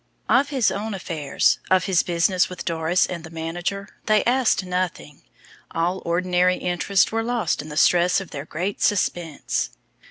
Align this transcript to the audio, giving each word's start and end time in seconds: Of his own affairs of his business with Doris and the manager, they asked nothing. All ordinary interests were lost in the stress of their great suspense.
Of 0.27 0.49
his 0.49 0.71
own 0.71 0.95
affairs 0.95 1.59
of 1.69 1.83
his 1.83 2.01
business 2.01 2.49
with 2.49 2.65
Doris 2.65 3.05
and 3.05 3.23
the 3.23 3.29
manager, 3.29 3.87
they 4.07 4.23
asked 4.23 4.65
nothing. 4.65 5.21
All 5.69 6.01
ordinary 6.03 6.57
interests 6.57 7.11
were 7.11 7.21
lost 7.21 7.61
in 7.61 7.69
the 7.69 7.77
stress 7.77 8.19
of 8.19 8.31
their 8.31 8.45
great 8.45 8.81
suspense. 8.81 9.69